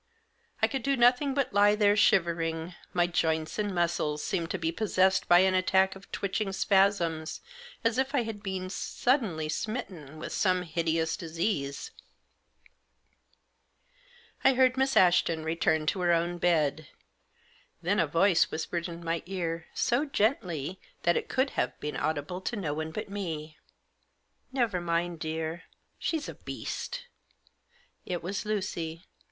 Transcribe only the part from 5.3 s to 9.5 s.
an attack of twitching spasms, as if I had been suddenly